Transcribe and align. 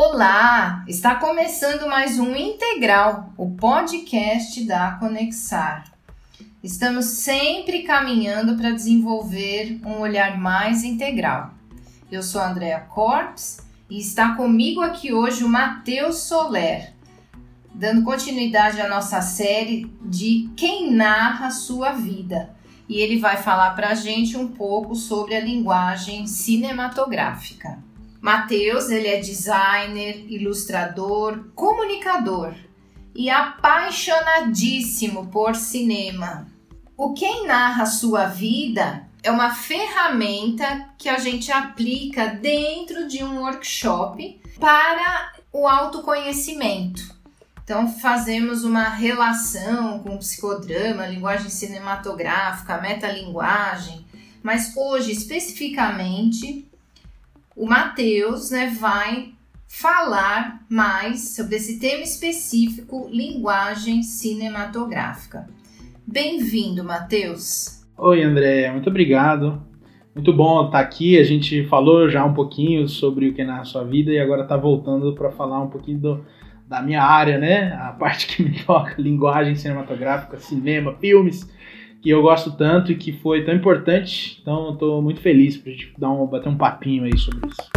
Olá! 0.00 0.84
Está 0.86 1.16
começando 1.16 1.88
mais 1.88 2.20
um 2.20 2.36
Integral, 2.36 3.32
o 3.36 3.50
podcast 3.50 4.64
da 4.64 4.92
Conexar. 4.92 5.92
Estamos 6.62 7.04
sempre 7.04 7.82
caminhando 7.82 8.56
para 8.56 8.70
desenvolver 8.70 9.80
um 9.84 9.98
olhar 9.98 10.38
mais 10.38 10.84
integral. 10.84 11.50
Eu 12.12 12.22
sou 12.22 12.40
a 12.40 12.48
Andrea 12.48 12.78
Corps 12.78 13.58
e 13.90 13.98
está 13.98 14.36
comigo 14.36 14.82
aqui 14.82 15.12
hoje 15.12 15.42
o 15.42 15.48
Matheus 15.48 16.18
Soler, 16.18 16.92
dando 17.74 18.04
continuidade 18.04 18.80
à 18.80 18.88
nossa 18.88 19.20
série 19.20 19.92
de 20.00 20.48
Quem 20.56 20.92
Narra 20.92 21.50
Sua 21.50 21.90
Vida. 21.90 22.54
E 22.88 23.00
ele 23.00 23.18
vai 23.18 23.36
falar 23.36 23.70
para 23.70 23.88
a 23.88 23.94
gente 23.96 24.36
um 24.36 24.46
pouco 24.46 24.94
sobre 24.94 25.34
a 25.34 25.40
linguagem 25.40 26.24
cinematográfica. 26.28 27.87
Matheus, 28.20 28.90
ele 28.90 29.06
é 29.08 29.20
designer, 29.20 30.26
ilustrador, 30.28 31.44
comunicador 31.54 32.54
e 33.14 33.30
apaixonadíssimo 33.30 35.28
por 35.28 35.54
cinema. 35.54 36.48
O 36.96 37.14
Quem 37.14 37.46
Narra 37.46 37.86
Sua 37.86 38.26
Vida 38.26 39.08
é 39.22 39.30
uma 39.30 39.54
ferramenta 39.54 40.90
que 40.98 41.08
a 41.08 41.18
gente 41.18 41.50
aplica 41.52 42.26
dentro 42.26 43.08
de 43.08 43.22
um 43.22 43.40
workshop 43.40 44.40
para 44.58 45.32
o 45.52 45.66
autoconhecimento. 45.66 47.16
Então, 47.62 47.88
fazemos 47.88 48.64
uma 48.64 48.88
relação 48.88 49.98
com 50.00 50.16
psicodrama, 50.16 51.06
linguagem 51.06 51.50
cinematográfica, 51.50 52.80
metalinguagem, 52.80 54.06
mas 54.42 54.74
hoje, 54.76 55.12
especificamente, 55.12 56.67
o 57.58 57.66
Matheus 57.66 58.52
né, 58.52 58.72
vai 58.80 59.32
falar 59.66 60.64
mais 60.70 61.34
sobre 61.34 61.56
esse 61.56 61.80
tema 61.80 62.02
específico, 62.02 63.08
linguagem 63.10 64.04
cinematográfica. 64.04 65.48
Bem-vindo, 66.06 66.84
Matheus. 66.84 67.84
Oi, 67.98 68.22
André, 68.22 68.70
muito 68.70 68.88
obrigado. 68.88 69.60
Muito 70.14 70.32
bom 70.32 70.66
estar 70.66 70.78
aqui. 70.78 71.18
A 71.18 71.24
gente 71.24 71.64
falou 71.64 72.08
já 72.08 72.24
um 72.24 72.32
pouquinho 72.32 72.86
sobre 72.86 73.28
o 73.28 73.34
que 73.34 73.42
é 73.42 73.44
na 73.44 73.64
sua 73.64 73.82
vida 73.82 74.12
e 74.12 74.20
agora 74.20 74.42
está 74.42 74.56
voltando 74.56 75.12
para 75.14 75.32
falar 75.32 75.60
um 75.60 75.68
pouquinho 75.68 75.98
do, 75.98 76.24
da 76.68 76.80
minha 76.80 77.02
área, 77.02 77.38
né? 77.38 77.72
A 77.72 77.90
parte 77.90 78.28
que 78.28 78.42
me 78.42 78.62
toca, 78.64 78.94
linguagem 79.02 79.56
cinematográfica, 79.56 80.38
cinema, 80.38 80.94
filmes 80.94 81.50
que 82.00 82.10
eu 82.10 82.22
gosto 82.22 82.52
tanto 82.52 82.92
e 82.92 82.96
que 82.96 83.12
foi 83.12 83.44
tão 83.44 83.54
importante. 83.54 84.38
Então, 84.40 84.72
estou 84.72 85.02
muito 85.02 85.20
feliz 85.20 85.56
para 85.56 85.72
a 85.72 85.74
gente 85.74 85.92
dar 85.98 86.10
um, 86.10 86.26
bater 86.26 86.48
um 86.48 86.56
papinho 86.56 87.04
aí 87.04 87.18
sobre 87.18 87.48
isso. 87.48 87.70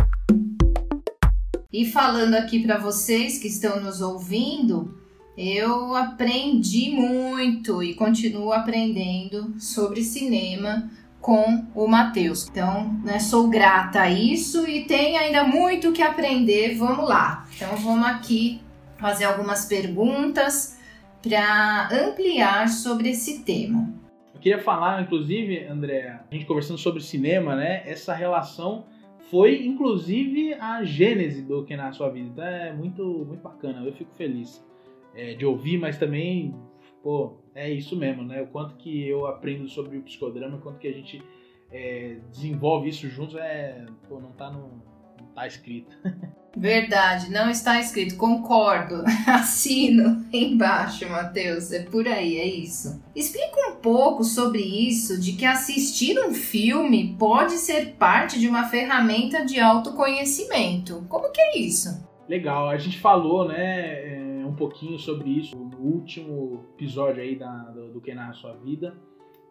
E 1.73 1.85
falando 1.85 2.35
aqui 2.35 2.59
para 2.59 2.77
vocês 2.77 3.39
que 3.39 3.47
estão 3.47 3.81
nos 3.81 4.01
ouvindo, 4.01 4.93
eu 5.37 5.95
aprendi 5.95 6.91
muito 6.91 7.81
e 7.81 7.95
continuo 7.95 8.51
aprendendo 8.51 9.59
sobre 9.59 10.03
cinema 10.03 10.89
com 11.19 11.65
o 11.73 11.87
Matheus. 11.87 12.47
Então, 12.49 12.93
né, 13.03 13.19
sou 13.19 13.47
grata 13.47 14.01
a 14.01 14.11
isso 14.11 14.67
e 14.67 14.83
tem 14.85 15.17
ainda 15.17 15.43
muito 15.45 15.93
que 15.93 16.01
aprender. 16.01 16.75
Vamos 16.77 17.07
lá. 17.07 17.47
Então, 17.55 17.75
vamos 17.77 18.05
aqui 18.05 18.59
fazer 18.99 19.23
algumas 19.23 19.65
perguntas 19.65 20.77
para 21.23 21.89
ampliar 21.91 22.67
sobre 22.67 23.11
esse 23.11 23.39
tema 23.39 24.00
queria 24.41 24.59
falar, 24.59 25.01
inclusive, 25.01 25.65
André, 25.65 26.19
a 26.29 26.33
gente 26.33 26.45
conversando 26.45 26.77
sobre 26.77 27.01
cinema, 27.01 27.55
né? 27.55 27.83
Essa 27.85 28.13
relação 28.13 28.85
foi, 29.29 29.65
inclusive, 29.65 30.53
a 30.55 30.83
gênese 30.83 31.43
do 31.43 31.63
que 31.63 31.75
na 31.77 31.93
sua 31.93 32.09
vida. 32.09 32.27
Então 32.27 32.43
é 32.43 32.73
muito, 32.73 33.03
muito 33.03 33.41
bacana. 33.41 33.85
Eu 33.85 33.93
fico 33.93 34.11
feliz 34.15 34.65
é, 35.15 35.35
de 35.35 35.45
ouvir, 35.45 35.77
mas 35.77 35.97
também, 35.97 36.53
pô, 37.01 37.37
é 37.55 37.71
isso 37.71 37.95
mesmo, 37.95 38.23
né? 38.23 38.41
O 38.41 38.47
quanto 38.47 38.75
que 38.75 39.07
eu 39.07 39.27
aprendo 39.27 39.69
sobre 39.69 39.97
o 39.97 40.01
psicodrama, 40.01 40.57
o 40.57 40.61
quanto 40.61 40.79
que 40.79 40.87
a 40.87 40.93
gente 40.93 41.23
é, 41.71 42.17
desenvolve 42.31 42.89
isso 42.89 43.07
juntos, 43.07 43.35
é, 43.35 43.85
pô, 44.09 44.19
não 44.19 44.31
tá 44.31 44.49
no, 44.49 44.81
não 45.31 45.35
tá 45.35 45.47
escrito. 45.47 45.95
Verdade, 46.55 47.31
não 47.31 47.49
está 47.49 47.79
escrito. 47.79 48.17
Concordo. 48.17 49.03
Assino 49.25 50.25
embaixo, 50.33 51.09
Matheus. 51.09 51.71
É 51.71 51.83
por 51.83 52.05
aí, 52.05 52.37
é 52.37 52.45
isso. 52.45 53.01
Explica 53.15 53.69
um 53.69 53.77
pouco 53.77 54.23
sobre 54.25 54.61
isso 54.61 55.19
de 55.19 55.33
que 55.33 55.45
assistir 55.45 56.19
um 56.19 56.33
filme 56.33 57.15
pode 57.17 57.53
ser 57.53 57.93
parte 57.93 58.37
de 58.37 58.49
uma 58.49 58.65
ferramenta 58.65 59.45
de 59.45 59.59
autoconhecimento. 59.61 61.05
Como 61.07 61.31
que 61.31 61.39
é 61.39 61.57
isso? 61.57 62.05
Legal, 62.27 62.69
a 62.69 62.77
gente 62.77 62.99
falou, 62.99 63.47
né, 63.47 64.15
é, 64.15 64.45
um 64.45 64.53
pouquinho 64.53 64.99
sobre 64.99 65.29
isso 65.29 65.55
no 65.55 65.77
último 65.77 66.65
episódio 66.75 67.23
aí 67.23 67.35
da, 67.35 67.49
do, 67.69 67.93
do 67.93 68.01
Que 68.01 68.13
Na 68.13 68.33
Sua 68.33 68.53
Vida. 68.53 68.95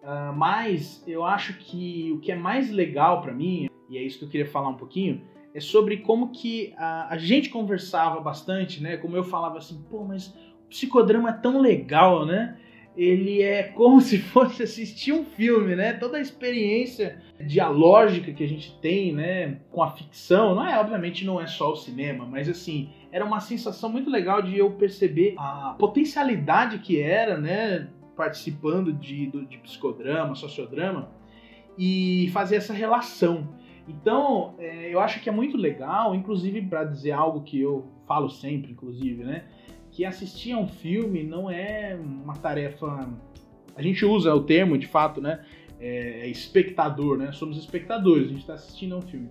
Uh, 0.03 0.35
mas 0.35 1.03
eu 1.07 1.25
acho 1.25 1.59
que 1.59 2.11
o 2.13 2.21
que 2.21 2.33
é 2.33 2.37
mais 2.37 2.71
legal 2.71 3.21
para 3.21 3.35
mim, 3.35 3.69
e 3.89 3.99
é 3.99 4.03
isso 4.03 4.19
que 4.19 4.25
eu 4.25 4.31
queria 4.31 4.47
falar 4.47 4.71
um 4.71 4.77
pouquinho, 4.77 5.21
é 5.55 5.61
sobre 5.61 5.99
como 5.99 6.31
que 6.31 6.73
a, 6.77 7.13
a, 7.15 7.19
gente 7.19 7.49
conversava 7.49 8.21
bastante, 8.21 8.83
né? 8.83 8.97
Como 8.97 9.17
eu 9.17 9.25
falava 9.25 9.59
assim, 9.59 9.83
pô, 9.91 10.05
mas 10.05 10.29
o 10.29 10.69
psicodrama 10.69 11.31
é 11.31 11.33
tão 11.33 11.61
legal, 11.61 12.25
né? 12.25 12.57
Ele 12.97 13.43
é 13.43 13.65
como 13.65 13.99
se 14.03 14.19
fosse 14.19 14.63
assistir 14.63 15.13
um 15.13 15.25
filme, 15.25 15.75
né? 15.75 15.93
Toda 15.93 16.19
a 16.19 16.21
experiência 16.21 17.21
dialógica 17.41 18.33
que 18.33 18.45
a 18.45 18.49
gente 18.49 18.79
tem, 18.81 19.13
né, 19.13 19.61
com 19.71 19.83
a 19.83 19.91
ficção, 19.91 20.55
não 20.55 20.67
é, 20.67 20.79
obviamente 20.79 21.25
não 21.25 21.41
é 21.41 21.47
só 21.47 21.73
o 21.73 21.77
cinema, 21.77 22.27
mas 22.27 22.49
assim, 22.49 22.91
era 23.11 23.25
uma 23.25 23.41
sensação 23.41 23.89
muito 23.89 24.11
legal 24.11 24.43
de 24.43 24.59
eu 24.59 24.71
perceber 24.73 25.35
a 25.39 25.75
potencialidade 25.79 26.79
que 26.79 27.01
era, 27.01 27.39
né, 27.39 27.89
participando 28.15 28.93
de, 28.93 29.27
de 29.49 29.59
psicodrama, 29.59 30.35
sociodrama 30.35 31.11
e 31.79 32.29
fazer 32.33 32.57
essa 32.57 32.75
relação. 32.75 33.49
Então, 33.89 34.55
é, 34.59 34.93
eu 34.93 35.01
acho 35.01 35.21
que 35.21 35.29
é 35.29 35.33
muito 35.33 35.57
legal, 35.57 36.15
inclusive 36.15 36.63
para 36.63 36.85
dizer 36.85 37.13
algo 37.13 37.43
que 37.43 37.61
eu 37.61 37.87
falo 38.07 38.29
sempre, 38.29 38.73
inclusive, 38.73 39.25
né? 39.25 39.45
Que 39.91 40.05
assistir 40.05 40.53
a 40.53 40.59
um 40.59 40.69
filme 40.69 41.23
não 41.23 41.51
é 41.51 41.99
uma 42.01 42.35
tarefa. 42.37 43.09
A 43.75 43.83
gente 43.83 44.05
usa 44.05 44.35
o 44.35 44.43
termo, 44.43 44.79
de 44.79 44.87
fato, 44.87 45.21
né? 45.21 45.45
É, 45.81 46.21
é 46.21 46.29
espectador, 46.29 47.17
né? 47.17 47.33
Somos 47.33 47.59
espectadores, 47.59 48.27
a 48.27 48.31
gente 48.31 48.41
está 48.41 48.55
assistindo 48.55 48.95
a 48.95 48.99
um 48.99 49.03
filme. 49.03 49.31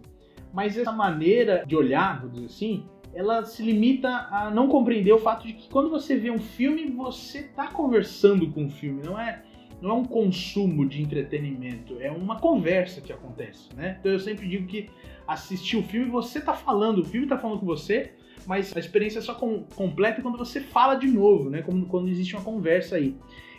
Mas 0.54 0.78
essa 0.78 0.92
maneira 0.92 1.64
de 1.66 1.76
olhar, 1.76 2.22
vou 2.22 2.30
dizer 2.30 2.48
assim, 2.48 2.84
ela 3.14 3.46
se 3.46 3.64
limita 3.64 4.10
a 4.32 4.50
não 4.50 4.68
compreender 4.68 5.12
o 5.14 5.20
fato 5.20 5.46
de 5.46 5.54
que 5.54 5.70
quando 5.70 5.90
você 5.90 6.16
vê 6.16 6.32
um 6.32 6.40
filme, 6.40 6.86
você 6.90 7.40
está 7.40 7.68
conversando 7.68 8.50
com 8.52 8.66
o 8.66 8.70
filme, 8.70 9.02
não 9.04 9.20
é 9.20 9.44
não 9.82 9.90
é 9.92 9.94
um 9.94 10.06
consumo 10.06 10.88
de 10.88 11.02
entretenimento, 11.02 11.98
é 12.00 12.12
uma 12.12 12.40
conversa 12.40 13.02
que 13.02 13.14
acontece, 13.14 13.70
né? 13.76 13.98
Então 14.00 14.12
eu 14.12 14.20
sempre 14.20 14.48
digo 14.48 14.68
que 14.68 14.90
assistir 15.28 15.78
o 15.78 15.84
filme, 15.84 16.10
você 16.10 16.42
tá 16.42 16.54
falando, 16.54 17.00
o 17.00 17.06
filme 17.06 17.28
tá 17.28 17.38
falando 17.38 17.60
com 17.60 17.66
você, 17.66 18.14
mas 18.46 18.76
a 18.76 18.80
experiência 18.80 19.20
é 19.20 19.22
só 19.22 19.36
com, 19.36 19.64
completa 19.76 20.22
quando 20.22 20.38
você 20.38 20.60
fala 20.60 20.96
de 20.96 21.08
novo, 21.08 21.50
né? 21.50 21.62
Quando, 21.62 21.86
quando 21.86 22.10
existe 22.10 22.36
uma 22.36 22.44
conversa 22.44 22.96
aí. 22.96 23.16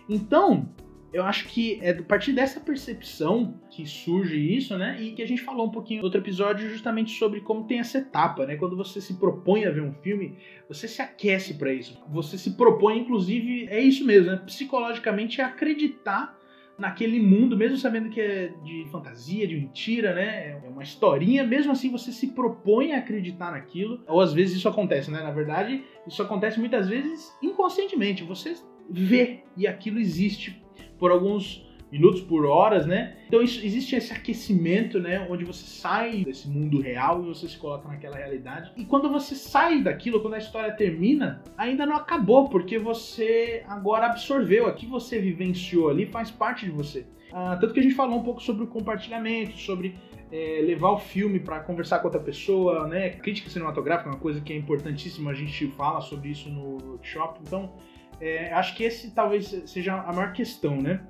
Então, 0.09 0.69
eu 1.13 1.25
acho 1.25 1.49
que 1.49 1.79
é 1.83 1.91
a 1.91 2.03
partir 2.03 2.33
dessa 2.33 2.61
percepção 2.61 3.61
que 3.69 3.85
surge 3.87 4.39
isso, 4.39 4.77
né? 4.79 5.01
E 5.01 5.13
que 5.13 5.23
a 5.23 5.27
gente 5.27 5.43
falou 5.43 5.67
um 5.67 5.71
pouquinho 5.71 6.01
no 6.01 6.07
outro 6.07 6.21
episódio 6.21 6.69
justamente 6.69 7.19
sobre 7.19 7.41
como 7.41 7.65
tem 7.65 7.81
essa 7.81 7.99
etapa, 7.99 8.47
né? 8.47 8.57
Quando 8.57 8.77
você 8.77 9.01
se 9.01 9.15
propõe 9.15 9.65
a 9.65 9.71
ver 9.71 9.83
um 9.83 9.93
filme, 9.93 10.37
você 10.69 10.87
se 10.87 11.03
aquece 11.03 11.55
para 11.55 11.73
isso. 11.73 12.01
Você 12.11 12.39
se 12.39 12.53
propõe, 12.53 12.99
inclusive, 12.99 13.67
é 13.69 13.81
isso 13.81 14.05
mesmo, 14.05 14.31
né? 14.31 14.37
Psicologicamente, 14.47 15.41
a 15.41 15.47
acreditar 15.47 16.39
naquele 16.79 17.21
mundo, 17.21 17.57
mesmo 17.57 17.77
sabendo 17.77 18.09
que 18.09 18.21
é 18.21 18.55
de 18.65 18.87
fantasia, 18.91 19.47
de 19.47 19.55
mentira, 19.55 20.15
né? 20.15 20.61
É 20.65 20.69
uma 20.69 20.83
historinha, 20.83 21.45
mesmo 21.45 21.73
assim 21.73 21.91
você 21.91 22.11
se 22.11 22.29
propõe 22.29 22.93
a 22.93 22.99
acreditar 22.99 23.51
naquilo. 23.51 24.03
Ou 24.09 24.21
às 24.21 24.33
vezes 24.33 24.57
isso 24.57 24.69
acontece, 24.69 25.11
né? 25.11 25.23
Na 25.23 25.31
verdade, 25.31 25.85
isso 26.07 26.23
acontece 26.23 26.59
muitas 26.59 26.89
vezes 26.89 27.37
inconscientemente. 27.43 28.25
Você 28.25 28.55
vê 28.89 29.41
e 29.57 29.67
aquilo 29.67 29.99
existe 29.99 30.61
por 31.01 31.11
alguns 31.11 31.67
minutos, 31.91 32.21
por 32.21 32.47
horas, 32.47 32.87
né? 32.87 33.17
Então 33.27 33.43
isso, 33.43 33.65
existe 33.65 33.97
esse 33.97 34.13
aquecimento, 34.13 35.01
né? 35.01 35.27
Onde 35.29 35.45
você 35.45 35.65
sai 35.65 36.25
desse 36.25 36.49
mundo 36.49 36.81
real 36.81 37.23
e 37.23 37.27
você 37.27 37.49
se 37.49 37.57
coloca 37.57 37.89
naquela 37.89 38.17
realidade. 38.17 38.71
E 38.77 38.85
quando 38.85 39.11
você 39.11 39.35
sai 39.35 39.83
daquilo, 39.83 40.21
quando 40.21 40.35
a 40.35 40.39
história 40.39 40.73
termina, 40.73 41.43
ainda 41.57 41.85
não 41.85 41.97
acabou, 41.97 42.49
porque 42.49 42.79
você 42.79 43.65
agora 43.67 44.07
absorveu, 44.07 44.67
aqui 44.67 44.87
você 44.87 45.19
vivenciou 45.19 45.89
ali, 45.91 46.07
faz 46.07 46.31
parte 46.31 46.65
de 46.65 46.71
você. 46.71 47.07
Ah, 47.33 47.57
tanto 47.61 47.75
que 47.75 47.81
a 47.81 47.83
gente 47.83 47.95
falou 47.95 48.19
um 48.19 48.23
pouco 48.23 48.43
sobre 48.43 48.65
o 48.65 48.67
compartilhamento, 48.67 49.57
sobre 49.57 49.97
é, 50.33 50.63
levar 50.65 50.91
o 50.91 50.99
filme 50.99 51.41
para 51.41 51.61
conversar 51.61 51.99
com 51.99 52.07
outra 52.07 52.21
pessoa, 52.21 52.87
né? 52.87 53.11
Crítica 53.11 53.51
cinematográfica 53.51 54.11
é 54.11 54.13
uma 54.13 54.19
coisa 54.19 54.41
que 54.41 54.53
é 54.53 54.57
importantíssima, 54.57 55.31
a 55.31 55.35
gente 55.35 55.67
fala 55.69 56.01
sobre 56.01 56.31
isso 56.31 56.49
no 56.49 56.79
workshop. 56.91 57.41
Então, 57.47 57.73
é, 58.21 58.53
acho 58.53 58.77
que 58.77 58.85
esse 58.85 59.11
talvez 59.13 59.47
seja 59.67 59.95
a 59.95 60.13
maior 60.13 60.33
questão, 60.33 60.81
né? 60.81 61.01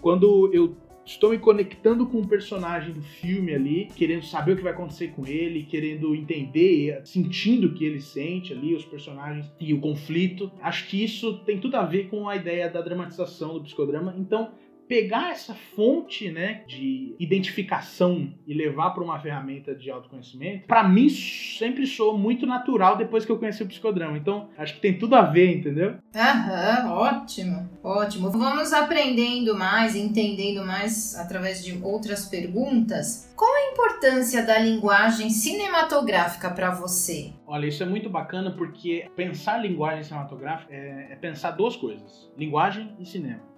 Quando 0.00 0.50
eu 0.52 0.76
estou 1.04 1.30
me 1.30 1.38
conectando 1.38 2.06
com 2.06 2.20
o 2.20 2.26
personagem 2.26 2.92
do 2.92 3.02
filme 3.02 3.54
ali, 3.54 3.88
querendo 3.94 4.24
saber 4.24 4.52
o 4.52 4.56
que 4.56 4.62
vai 4.62 4.72
acontecer 4.72 5.08
com 5.08 5.26
ele, 5.26 5.64
querendo 5.64 6.14
entender, 6.14 7.02
sentindo 7.04 7.66
o 7.66 7.74
que 7.74 7.84
ele 7.84 8.00
sente 8.00 8.52
ali, 8.52 8.74
os 8.74 8.84
personagens 8.84 9.52
e 9.60 9.74
o 9.74 9.80
conflito. 9.80 10.50
Acho 10.62 10.88
que 10.88 11.04
isso 11.04 11.38
tem 11.44 11.58
tudo 11.58 11.76
a 11.76 11.84
ver 11.84 12.08
com 12.08 12.28
a 12.28 12.36
ideia 12.36 12.70
da 12.70 12.80
dramatização 12.80 13.54
do 13.54 13.64
psicodrama. 13.64 14.14
Então, 14.18 14.52
pegar 14.88 15.30
essa 15.30 15.54
fonte 15.54 16.30
né, 16.30 16.62
de 16.66 17.14
identificação 17.18 18.32
e 18.46 18.54
levar 18.54 18.90
para 18.90 19.02
uma 19.02 19.18
ferramenta 19.18 19.74
de 19.74 19.90
autoconhecimento, 19.90 20.66
para 20.66 20.84
mim 20.84 21.08
sempre 21.08 21.86
soou 21.86 22.16
muito 22.16 22.46
natural 22.46 22.96
depois 22.96 23.24
que 23.24 23.32
eu 23.32 23.38
conheci 23.38 23.62
o 23.62 23.66
psicodrama. 23.66 24.16
Então, 24.16 24.48
acho 24.56 24.74
que 24.74 24.80
tem 24.80 24.98
tudo 24.98 25.16
a 25.16 25.22
ver, 25.22 25.56
entendeu? 25.56 25.96
Aham, 26.14 26.92
ótimo, 26.92 27.68
ótimo. 27.82 28.30
Vamos 28.30 28.72
aprendendo 28.72 29.56
mais, 29.56 29.96
entendendo 29.96 30.64
mais 30.64 31.14
através 31.16 31.64
de 31.64 31.78
outras 31.82 32.26
perguntas. 32.26 33.32
Qual 33.36 33.50
a 33.52 33.72
importância 33.72 34.44
da 34.44 34.58
linguagem 34.58 35.30
cinematográfica 35.30 36.50
para 36.50 36.70
você? 36.70 37.32
Olha, 37.46 37.66
isso 37.66 37.82
é 37.82 37.86
muito 37.86 38.08
bacana 38.08 38.50
porque 38.52 39.06
pensar 39.16 39.58
linguagem 39.58 40.04
cinematográfica 40.04 40.72
é, 40.72 41.08
é 41.12 41.16
pensar 41.16 41.52
duas 41.52 41.76
coisas: 41.76 42.30
linguagem 42.36 42.94
e 42.98 43.06
cinema. 43.06 43.53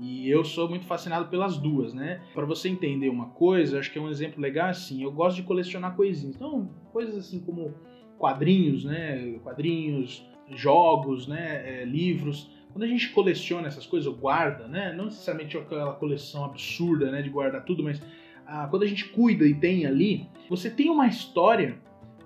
E 0.00 0.30
eu 0.30 0.42
sou 0.42 0.66
muito 0.66 0.86
fascinado 0.86 1.28
pelas 1.28 1.58
duas, 1.58 1.92
né? 1.92 2.22
Para 2.32 2.46
você 2.46 2.70
entender 2.70 3.10
uma 3.10 3.26
coisa, 3.26 3.78
acho 3.78 3.92
que 3.92 3.98
é 3.98 4.02
um 4.02 4.08
exemplo 4.08 4.40
legal 4.40 4.70
assim. 4.70 5.02
Eu 5.02 5.12
gosto 5.12 5.36
de 5.36 5.42
colecionar 5.42 5.94
coisinhas. 5.94 6.36
Então, 6.36 6.70
coisas 6.90 7.18
assim 7.18 7.38
como 7.40 7.74
quadrinhos, 8.18 8.82
né? 8.84 9.38
Quadrinhos, 9.42 10.26
jogos, 10.48 11.28
né? 11.28 11.82
É, 11.82 11.84
livros. 11.84 12.50
Quando 12.72 12.84
a 12.84 12.86
gente 12.86 13.10
coleciona 13.10 13.68
essas 13.68 13.84
coisas, 13.84 14.10
guarda, 14.14 14.66
né? 14.66 14.90
Não 14.96 15.04
necessariamente 15.04 15.58
aquela 15.58 15.92
coleção 15.92 16.46
absurda, 16.46 17.10
né? 17.10 17.20
De 17.20 17.28
guardar 17.28 17.62
tudo, 17.64 17.82
mas 17.82 18.00
ah, 18.46 18.66
quando 18.70 18.84
a 18.84 18.86
gente 18.86 19.04
cuida 19.10 19.44
e 19.44 19.54
tem 19.54 19.84
ali, 19.84 20.26
você 20.48 20.70
tem 20.70 20.88
uma 20.88 21.06
história 21.06 21.78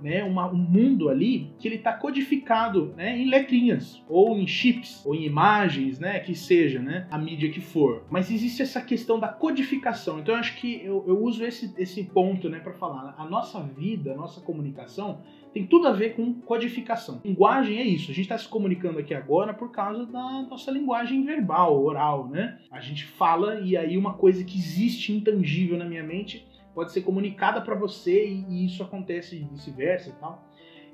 né, 0.04 0.22
uma, 0.22 0.46
um 0.52 0.58
mundo 0.58 1.08
ali 1.08 1.50
que 1.58 1.66
ele 1.66 1.76
está 1.76 1.90
codificado 1.90 2.92
né, 2.94 3.18
em 3.18 3.30
letrinhas, 3.30 4.04
ou 4.06 4.38
em 4.38 4.46
chips, 4.46 5.02
ou 5.06 5.14
em 5.14 5.24
imagens, 5.24 5.98
né, 5.98 6.20
que 6.20 6.34
seja 6.34 6.78
né, 6.78 7.08
a 7.10 7.16
mídia 7.16 7.50
que 7.50 7.60
for. 7.60 8.04
Mas 8.10 8.30
existe 8.30 8.60
essa 8.60 8.82
questão 8.82 9.18
da 9.18 9.28
codificação. 9.28 10.20
Então 10.20 10.34
eu 10.34 10.40
acho 10.40 10.56
que 10.56 10.84
eu, 10.84 11.02
eu 11.08 11.18
uso 11.22 11.42
esse, 11.42 11.72
esse 11.78 12.04
ponto 12.04 12.50
né, 12.50 12.60
para 12.60 12.74
falar. 12.74 13.14
A 13.16 13.24
nossa 13.24 13.62
vida, 13.62 14.12
a 14.12 14.14
nossa 14.14 14.42
comunicação 14.42 15.22
tem 15.54 15.66
tudo 15.66 15.88
a 15.88 15.92
ver 15.92 16.14
com 16.14 16.34
codificação. 16.34 17.22
Linguagem 17.24 17.78
é 17.78 17.84
isso. 17.84 18.10
A 18.10 18.14
gente 18.14 18.24
está 18.24 18.36
se 18.36 18.46
comunicando 18.46 18.98
aqui 18.98 19.14
agora 19.14 19.54
por 19.54 19.70
causa 19.70 20.04
da 20.04 20.42
nossa 20.42 20.70
linguagem 20.70 21.24
verbal, 21.24 21.82
oral, 21.82 22.28
né? 22.28 22.58
A 22.70 22.80
gente 22.80 23.06
fala 23.06 23.60
e 23.60 23.74
aí 23.74 23.96
uma 23.96 24.12
coisa 24.14 24.44
que 24.44 24.58
existe 24.58 25.12
intangível 25.12 25.78
na 25.78 25.86
minha 25.86 26.02
mente 26.02 26.44
pode 26.74 26.92
ser 26.92 27.02
comunicada 27.02 27.60
para 27.60 27.74
você 27.74 28.26
e, 28.26 28.44
e, 28.48 28.66
isso 28.66 28.82
acontece 28.82 29.46
vice-versa 29.50 30.10
e 30.10 30.12
tal. 30.14 30.44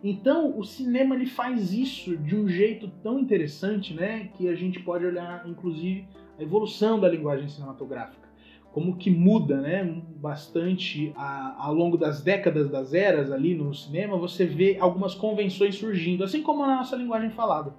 Então, 0.02 0.58
o 0.58 0.64
cinema 0.64 1.14
ele 1.14 1.26
faz 1.26 1.72
isso 1.72 2.16
de 2.16 2.34
um 2.34 2.48
jeito 2.48 2.88
tão 3.02 3.18
interessante, 3.18 3.92
né, 3.92 4.30
que 4.34 4.48
a 4.48 4.54
gente 4.54 4.80
pode 4.80 5.04
olhar 5.04 5.46
inclusive 5.46 6.06
a 6.38 6.42
evolução 6.42 6.98
da 6.98 7.08
linguagem 7.08 7.48
cinematográfica, 7.48 8.28
como 8.72 8.96
que 8.96 9.10
muda, 9.10 9.60
né, 9.60 9.84
bastante 10.16 11.12
a, 11.16 11.66
ao 11.66 11.74
longo 11.74 11.98
das 11.98 12.22
décadas 12.22 12.70
das 12.70 12.94
eras 12.94 13.30
ali 13.30 13.54
no 13.54 13.74
cinema, 13.74 14.16
você 14.16 14.46
vê 14.46 14.78
algumas 14.80 15.14
convenções 15.14 15.74
surgindo, 15.74 16.24
assim 16.24 16.42
como 16.42 16.64
na 16.66 16.76
nossa 16.76 16.96
linguagem 16.96 17.30
falada. 17.30 17.74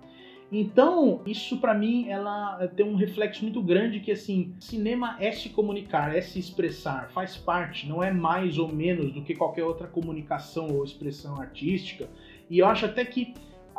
Então, 0.51 1.21
isso 1.25 1.57
para 1.57 1.73
mim, 1.73 2.09
ela 2.09 2.67
tem 2.75 2.85
um 2.85 2.95
reflexo 2.95 3.41
muito 3.43 3.61
grande 3.61 4.01
que 4.01 4.11
assim, 4.11 4.53
cinema 4.59 5.15
é 5.17 5.31
se 5.31 5.47
comunicar, 5.47 6.13
é 6.13 6.19
se 6.19 6.37
expressar, 6.39 7.09
faz 7.13 7.37
parte, 7.37 7.87
não 7.87 8.03
é 8.03 8.11
mais 8.11 8.57
ou 8.57 8.67
menos 8.67 9.13
do 9.13 9.21
que 9.21 9.33
qualquer 9.33 9.63
outra 9.63 9.87
comunicação 9.87 10.67
ou 10.67 10.83
expressão 10.83 11.39
artística. 11.39 12.09
E 12.49 12.59
eu 12.59 12.65
acho 12.65 12.85
até 12.85 13.05
que 13.05 13.33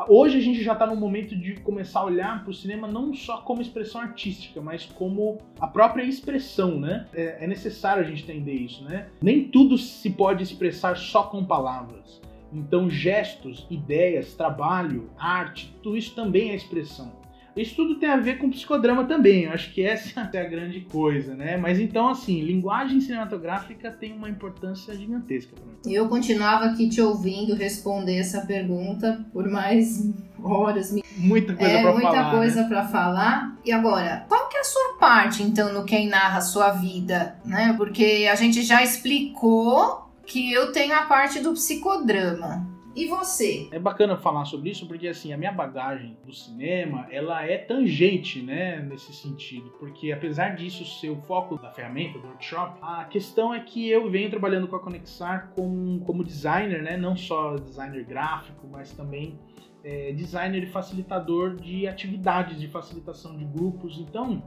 hoje 0.08 0.38
a 0.38 0.40
gente 0.40 0.62
já 0.62 0.72
está 0.72 0.86
no 0.86 0.96
momento 0.96 1.36
de 1.36 1.60
começar 1.60 2.00
a 2.00 2.04
olhar 2.04 2.42
para 2.42 2.50
o 2.50 2.54
cinema 2.54 2.88
não 2.88 3.12
só 3.12 3.42
como 3.42 3.60
expressão 3.60 4.00
artística, 4.00 4.58
mas 4.62 4.86
como 4.86 5.36
a 5.60 5.66
própria 5.66 6.02
expressão, 6.04 6.80
né? 6.80 7.06
É, 7.12 7.44
é 7.44 7.46
necessário 7.46 8.02
a 8.02 8.06
gente 8.06 8.22
entender 8.22 8.54
isso, 8.54 8.82
né? 8.84 9.08
Nem 9.20 9.44
tudo 9.44 9.76
se 9.76 10.08
pode 10.08 10.42
expressar 10.42 10.96
só 10.96 11.25
com 11.25 11.44
palavras. 11.44 12.20
Então, 12.52 12.90
gestos, 12.90 13.66
ideias, 13.70 14.34
trabalho, 14.34 15.10
arte, 15.19 15.75
tudo 15.82 15.96
isso 15.96 16.14
também 16.14 16.50
é 16.50 16.54
expressão. 16.54 17.22
Isso 17.54 17.76
tudo 17.76 17.96
tem 17.96 18.08
a 18.08 18.16
ver 18.16 18.38
com 18.38 18.49
psicodrama 18.49 19.04
também, 19.04 19.44
eu 19.44 19.52
acho 19.52 19.72
que 19.72 19.82
essa 19.82 20.20
é 20.32 20.40
a 20.40 20.49
grande 20.49 20.81
coisa, 20.81 21.34
né? 21.34 21.56
Mas 21.56 21.78
então, 21.78 22.08
assim, 22.08 22.40
linguagem 22.40 23.00
cinematográfica 23.00 23.90
tem 23.90 24.12
uma 24.12 24.28
importância 24.28 24.94
gigantesca 24.94 25.54
para 25.54 25.64
mim. 25.64 25.94
Eu 25.94 26.08
continuava 26.08 26.66
aqui 26.66 26.88
te 26.88 27.00
ouvindo 27.00 27.54
responder 27.54 28.16
essa 28.16 28.46
pergunta 28.46 29.25
por 29.32 29.49
mais 29.50 30.10
horas. 30.43 30.94
Muita 31.16 31.54
coisa 31.54 31.72
é, 31.72 31.82
para 31.82 31.93
falar. 31.93 32.02
Muita 32.02 32.31
coisa 32.31 32.62
né? 32.62 32.69
para 32.69 32.88
falar. 32.88 33.56
E 33.64 33.70
agora, 33.70 34.25
qual 34.28 34.49
que 34.49 34.56
é 34.56 34.60
a 34.60 34.64
sua 34.64 34.96
parte, 34.99 35.43
então, 35.43 35.72
no 35.72 35.84
Quem 35.84 36.08
Narra 36.08 36.38
a 36.38 36.43
Sua 36.43 36.70
Vida? 36.70 37.37
Né? 37.44 37.75
Porque 37.76 38.28
a 38.31 38.34
gente 38.34 38.62
já 38.62 38.82
explicou 38.82 40.01
que 40.26 40.52
eu 40.52 40.72
tenho 40.72 40.94
a 40.94 41.02
parte 41.02 41.40
do 41.40 41.52
psicodrama. 41.52 42.70
E 42.94 43.06
você? 43.06 43.69
É 43.72 43.78
bacana 43.78 44.19
falar 44.19 44.44
sobre 44.44 44.69
isso 44.69 44.86
porque 44.86 45.08
assim, 45.08 45.32
a 45.32 45.38
minha 45.38 45.50
bagagem 45.50 46.16
do 46.26 46.32
cinema, 46.32 47.06
ela 47.10 47.42
é 47.42 47.56
tangente, 47.56 48.42
né, 48.42 48.80
nesse 48.80 49.14
sentido, 49.14 49.70
porque 49.78 50.12
apesar 50.12 50.54
disso 50.56 50.84
ser 50.84 51.08
o 51.08 51.16
foco 51.22 51.56
da 51.56 51.70
ferramenta 51.70 52.19
do 52.19 52.26
workshop, 52.26 52.78
a 52.82 53.04
questão 53.06 53.54
é 53.54 53.60
que 53.60 53.88
eu 53.88 54.10
venho 54.10 54.28
trabalhando 54.28 54.69
com 54.69 54.76
a 54.76 54.80
Conexar 54.80 55.52
como, 55.54 56.00
como 56.00 56.22
designer, 56.22 56.82
né, 56.82 56.98
não 56.98 57.16
só 57.16 57.56
designer 57.56 58.04
gráfico, 58.04 58.68
mas 58.70 58.92
também 58.92 59.38
é, 59.82 60.12
designer 60.12 60.62
e 60.62 60.66
facilitador 60.66 61.56
de 61.56 61.86
atividades 61.86 62.60
de 62.60 62.68
facilitação 62.68 63.36
de 63.36 63.44
grupos. 63.44 63.98
Então, 63.98 64.42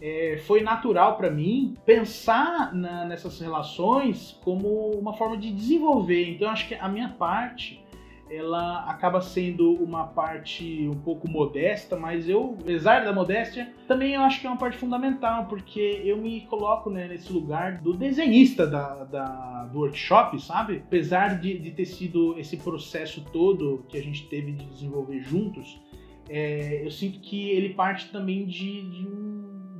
é, 0.00 0.38
foi 0.46 0.62
natural 0.62 1.16
para 1.16 1.30
mim 1.30 1.76
pensar 1.84 2.74
na, 2.74 3.04
nessas 3.04 3.40
relações 3.40 4.38
como 4.42 4.90
uma 4.90 5.14
forma 5.14 5.36
de 5.36 5.52
desenvolver. 5.52 6.30
Então, 6.30 6.48
acho 6.48 6.68
que 6.68 6.74
a 6.74 6.88
minha 6.88 7.08
parte 7.10 7.84
ela 8.30 8.84
acaba 8.88 9.20
sendo 9.20 9.72
uma 9.74 10.04
parte 10.04 10.88
um 10.88 10.98
pouco 10.98 11.28
modesta, 11.28 11.96
mas 11.96 12.28
eu, 12.28 12.56
apesar 12.60 13.04
da 13.04 13.12
modéstia, 13.12 13.72
também 13.86 14.14
eu 14.14 14.22
acho 14.22 14.40
que 14.40 14.46
é 14.46 14.50
uma 14.50 14.58
parte 14.58 14.78
fundamental, 14.78 15.46
porque 15.46 16.00
eu 16.04 16.16
me 16.16 16.40
coloco 16.42 16.90
né, 16.90 17.06
nesse 17.06 17.32
lugar 17.32 17.78
do 17.78 17.92
desenhista 17.92 18.66
da, 18.66 19.04
da, 19.04 19.64
do 19.66 19.78
workshop, 19.80 20.40
sabe? 20.42 20.82
Apesar 20.86 21.38
de, 21.38 21.58
de 21.58 21.70
ter 21.70 21.84
sido 21.84 22.38
esse 22.38 22.56
processo 22.56 23.22
todo 23.32 23.84
que 23.88 23.96
a 23.96 24.02
gente 24.02 24.26
teve 24.26 24.52
de 24.52 24.64
desenvolver 24.66 25.20
juntos, 25.20 25.80
é, 26.28 26.84
eu 26.84 26.90
sinto 26.90 27.20
que 27.20 27.50
ele 27.50 27.74
parte 27.74 28.10
também 28.10 28.46
de, 28.46 28.82
de 28.82 29.06
um 29.06 29.33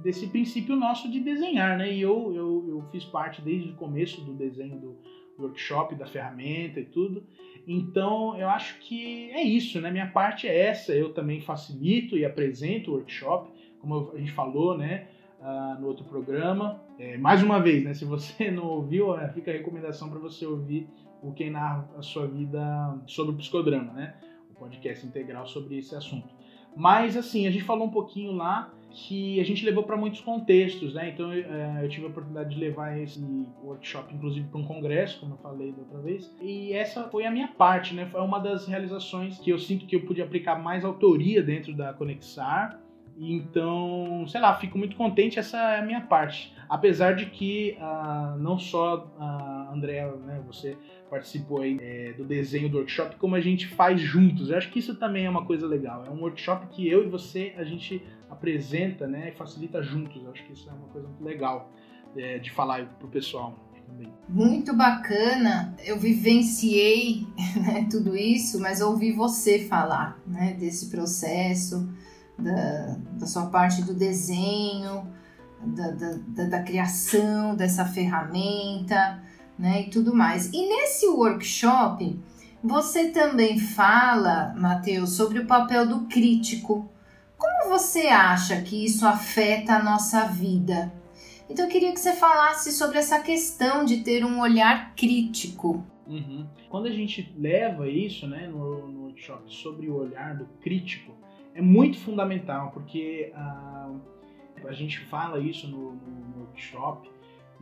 desse 0.05 0.27
princípio 0.27 0.77
nosso 0.77 1.11
de 1.11 1.19
desenhar, 1.19 1.79
né? 1.79 1.91
E 1.91 2.03
eu, 2.03 2.31
eu, 2.35 2.65
eu 2.69 2.85
fiz 2.93 3.05
parte 3.07 3.41
desde 3.41 3.71
o 3.71 3.75
começo 3.75 4.21
do 4.21 4.35
desenho 4.35 4.79
do 4.79 4.99
workshop, 5.39 5.95
da 5.95 6.07
ferramenta 6.07 6.79
e 6.79 6.85
tudo. 6.85 7.25
Então, 7.67 8.37
eu 8.37 8.49
acho 8.51 8.79
que 8.81 9.31
é 9.31 9.43
isso, 9.43 9.81
né? 9.81 9.91
Minha 9.91 10.09
parte 10.09 10.47
é 10.47 10.69
essa. 10.69 10.93
Eu 10.93 11.15
também 11.15 11.41
facilito 11.41 12.19
e 12.19 12.25
apresento 12.25 12.91
o 12.91 12.95
workshop, 12.97 13.51
como 13.81 14.13
a 14.15 14.19
gente 14.19 14.33
falou, 14.33 14.77
né? 14.77 15.09
Uh, 15.41 15.81
no 15.81 15.89
outro 15.89 16.05
programa. 16.05 16.83
É, 16.99 17.17
mais 17.17 17.43
uma 17.43 17.59
vez, 17.59 17.83
né? 17.83 17.95
Se 17.95 18.05
você 18.05 18.51
não 18.53 18.67
ouviu, 18.67 19.07
fica 19.33 19.51
a 19.51 19.55
recomendação 19.55 20.11
para 20.11 20.19
você 20.19 20.45
ouvir 20.45 20.87
o 21.23 21.33
Quem 21.33 21.49
Narra 21.49 21.89
a 21.97 22.03
Sua 22.03 22.27
Vida 22.27 23.01
sobre 23.07 23.35
o 23.35 23.39
Psicodrama, 23.39 23.93
né? 23.95 24.15
O 24.51 24.55
podcast 24.55 25.07
integral 25.07 25.47
sobre 25.47 25.79
esse 25.79 25.97
assunto. 25.97 26.29
Mas, 26.77 27.17
assim, 27.17 27.47
a 27.47 27.51
gente 27.51 27.65
falou 27.65 27.87
um 27.87 27.91
pouquinho 27.91 28.33
lá 28.33 28.73
que 28.95 29.41
a 29.41 29.45
gente 29.45 29.65
levou 29.65 29.83
para 29.83 29.97
muitos 29.97 30.21
contextos, 30.21 30.95
né? 30.95 31.11
Então 31.11 31.33
é, 31.33 31.81
eu 31.83 31.89
tive 31.89 32.07
a 32.07 32.09
oportunidade 32.09 32.55
de 32.55 32.61
levar 32.61 32.97
esse 32.97 33.21
workshop, 33.63 34.15
inclusive, 34.15 34.47
para 34.47 34.61
um 34.61 34.65
congresso, 34.65 35.21
como 35.21 35.35
eu 35.35 35.39
falei 35.39 35.73
da 35.73 35.79
outra 35.79 35.99
vez. 35.99 36.33
E 36.41 36.73
essa 36.73 37.09
foi 37.09 37.27
a 37.27 37.31
minha 37.31 37.49
parte, 37.49 37.93
né? 37.93 38.07
Foi 38.07 38.21
uma 38.21 38.39
das 38.39 38.67
realizações 38.67 39.39
que 39.39 39.51
eu 39.51 39.59
sinto 39.59 39.85
que 39.85 39.97
eu 39.97 40.07
pude 40.07 40.23
aplicar 40.23 40.57
mais 40.57 40.85
autoria 40.85 41.43
dentro 41.43 41.75
da 41.75 41.93
Conexar. 41.93 42.81
Então, 43.19 44.25
sei 44.27 44.41
lá, 44.41 44.55
fico 44.55 44.79
muito 44.79 44.97
contente, 44.97 45.39
essa 45.39 45.57
é 45.57 45.79
a 45.81 45.83
minha 45.83 46.01
parte. 46.01 46.53
Apesar 46.69 47.15
de 47.15 47.27
que 47.27 47.77
uh, 47.79 48.39
não 48.39 48.59
só 48.59 49.13
a 49.19 49.54
Andrea, 49.75 50.11
né, 50.17 50.43
você 50.47 50.77
participou 51.11 51.61
aí 51.61 51.79
é, 51.81 52.13
do 52.13 52.25
desenho 52.25 52.69
do 52.69 52.79
workshop, 52.79 53.17
como 53.17 53.35
a 53.35 53.41
gente 53.41 53.67
faz 53.69 54.01
juntos. 54.01 54.51
Eu 54.51 54.59
acho 54.59 54.71
que 54.71 54.79
isso 54.79 54.95
também 54.97 55.27
é 55.27 55.31
uma 55.31 55.45
coisa 55.45 55.67
legal. 55.67 56.05
É 56.07 56.11
um 56.11 56.21
workshop 56.21 56.67
que 56.69 56.89
eu 56.89 57.05
e 57.05 57.09
você, 57.09 57.55
a 57.57 57.65
gente 57.65 58.03
apresenta 58.31 59.07
né, 59.07 59.31
e 59.31 59.33
facilita 59.33 59.83
juntos. 59.83 60.23
Eu 60.23 60.31
acho 60.31 60.45
que 60.45 60.53
isso 60.53 60.69
é 60.69 60.73
uma 60.73 60.89
coisa 60.89 61.09
muito 61.09 61.25
legal 61.25 61.73
é, 62.17 62.39
de 62.39 62.51
falar 62.51 62.87
pro 62.99 63.09
pessoal. 63.09 63.59
Também. 63.87 64.11
Muito 64.29 64.75
bacana, 64.75 65.77
eu 65.85 65.99
vivenciei 65.99 67.27
né, 67.61 67.87
tudo 67.91 68.17
isso, 68.17 68.59
mas 68.59 68.81
ouvi 68.81 69.13
você 69.13 69.59
falar 69.67 70.19
né, 70.27 70.57
desse 70.59 70.91
processo, 70.91 71.87
da, 72.39 72.99
da 73.19 73.27
sua 73.27 73.47
parte 73.47 73.83
do 73.83 73.95
desenho, 73.95 75.07
da, 75.67 75.91
da, 75.91 76.45
da 76.45 76.63
criação 76.63 77.55
dessa 77.55 77.85
ferramenta, 77.85 79.23
né, 79.59 79.83
e 79.83 79.91
tudo 79.91 80.15
mais. 80.15 80.53
E 80.53 80.69
nesse 80.69 81.07
workshop, 81.07 82.19
você 82.63 83.11
também 83.11 83.59
fala, 83.59 84.55
Matheus, 84.57 85.11
sobre 85.17 85.39
o 85.39 85.47
papel 85.47 85.87
do 85.87 86.07
crítico. 86.07 86.89
Como 87.37 87.69
você 87.69 88.07
acha 88.07 88.63
que 88.63 88.85
isso 88.85 89.07
afeta 89.07 89.75
a 89.75 89.83
nossa 89.83 90.27
vida? 90.27 90.93
Então 91.49 91.67
eu 91.67 91.71
queria 91.71 91.93
que 91.93 92.01
você 92.01 92.15
falasse 92.15 92.73
sobre 92.73 92.99
essa 92.99 93.21
questão 93.21 93.85
de 93.85 93.99
ter 93.99 94.25
um 94.25 94.41
olhar 94.41 94.95
crítico. 94.95 95.85
Uhum. 96.07 96.47
Quando 96.71 96.87
a 96.87 96.91
gente 96.91 97.33
leva 97.39 97.89
isso 97.89 98.27
né, 98.27 98.47
no, 98.47 98.89
no 98.89 99.03
workshop 99.05 99.43
sobre 99.55 99.89
o 99.89 99.97
olhar 99.97 100.35
do 100.35 100.47
crítico, 100.61 101.13
é 101.55 101.63
muito 101.63 101.99
fundamental, 101.99 102.71
porque 102.73 103.33
uh, 103.33 104.01
a 104.67 104.73
gente 104.73 104.99
fala 105.01 105.39
isso 105.39 105.69
no, 105.69 105.93
no, 105.93 106.37
no 106.37 106.41
workshop, 106.47 107.09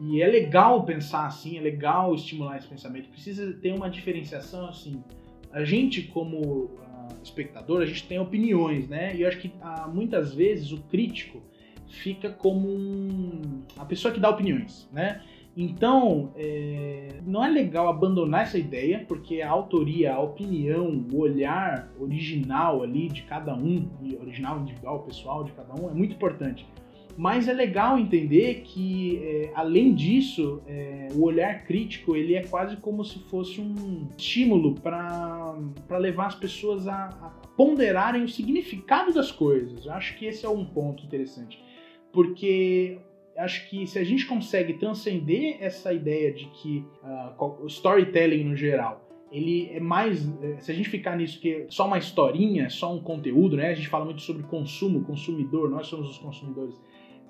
e 0.04 0.20
é 0.20 0.26
legal 0.26 0.84
pensar 0.84 1.26
assim, 1.26 1.56
é 1.56 1.60
legal 1.60 2.12
estimular 2.14 2.56
esse 2.56 2.66
pensamento. 2.66 3.08
Precisa 3.08 3.52
ter 3.52 3.72
uma 3.72 3.88
diferenciação 3.88 4.66
assim. 4.68 5.02
A 5.52 5.62
gente, 5.64 6.02
como 6.02 6.38
uh, 6.38 7.08
espectador, 7.22 7.82
a 7.82 7.86
gente 7.86 8.08
tem 8.08 8.18
opiniões, 8.18 8.88
né? 8.88 9.14
E 9.14 9.22
eu 9.22 9.28
acho 9.28 9.38
que 9.38 9.48
uh, 9.48 9.88
muitas 9.94 10.34
vezes 10.34 10.72
o 10.72 10.78
crítico 10.82 11.40
fica 11.86 12.30
como 12.30 12.68
um, 12.68 13.62
a 13.76 13.84
pessoa 13.84 14.12
que 14.12 14.18
dá 14.18 14.28
opiniões, 14.30 14.88
né? 14.92 15.22
Então, 15.56 16.32
é, 16.34 17.20
não 17.26 17.44
é 17.44 17.50
legal 17.50 17.86
abandonar 17.86 18.44
essa 18.44 18.58
ideia, 18.58 19.04
porque 19.06 19.42
a 19.42 19.50
autoria, 19.50 20.14
a 20.14 20.20
opinião, 20.20 21.04
o 21.12 21.18
olhar 21.18 21.92
original 22.00 22.82
ali 22.82 23.08
de 23.08 23.22
cada 23.22 23.54
um, 23.54 23.86
original 24.20 24.60
individual, 24.60 25.02
pessoal 25.02 25.44
de 25.44 25.52
cada 25.52 25.74
um, 25.74 25.90
é 25.90 25.92
muito 25.92 26.14
importante. 26.14 26.66
Mas 27.16 27.46
é 27.46 27.52
legal 27.52 27.98
entender 27.98 28.62
que, 28.64 29.20
é, 29.22 29.52
além 29.54 29.94
disso, 29.94 30.62
é, 30.66 31.08
o 31.14 31.22
olhar 31.22 31.64
crítico 31.64 32.16
ele 32.16 32.34
é 32.34 32.42
quase 32.42 32.76
como 32.78 33.04
se 33.04 33.18
fosse 33.24 33.60
um 33.60 34.08
estímulo 34.16 34.74
para 34.80 35.54
levar 35.98 36.26
as 36.26 36.34
pessoas 36.34 36.88
a, 36.88 37.08
a 37.08 37.28
ponderarem 37.56 38.22
o 38.22 38.28
significado 38.28 39.12
das 39.12 39.30
coisas. 39.30 39.84
Eu 39.84 39.92
acho 39.92 40.16
que 40.16 40.26
esse 40.26 40.46
é 40.46 40.48
um 40.48 40.64
ponto 40.64 41.04
interessante. 41.04 41.62
Porque 42.12 42.98
acho 43.36 43.68
que 43.68 43.86
se 43.86 43.98
a 43.98 44.04
gente 44.04 44.26
consegue 44.26 44.74
transcender 44.74 45.56
essa 45.60 45.92
ideia 45.92 46.32
de 46.32 46.46
que 46.46 46.84
uh, 47.02 47.62
o 47.62 47.66
storytelling 47.66 48.44
no 48.44 48.56
geral 48.56 49.08
ele 49.32 49.70
é 49.72 49.80
mais. 49.80 50.30
É, 50.42 50.60
se 50.60 50.70
a 50.70 50.74
gente 50.74 50.90
ficar 50.90 51.16
nisso 51.16 51.40
que 51.40 51.50
é 51.50 51.66
só 51.70 51.86
uma 51.86 51.96
historinha, 51.96 52.68
só 52.68 52.94
um 52.94 53.00
conteúdo, 53.00 53.56
né? 53.56 53.70
A 53.70 53.74
gente 53.74 53.88
fala 53.88 54.04
muito 54.04 54.20
sobre 54.20 54.42
consumo, 54.42 55.02
consumidor, 55.04 55.70
nós 55.70 55.86
somos 55.86 56.10
os 56.10 56.18
consumidores 56.18 56.78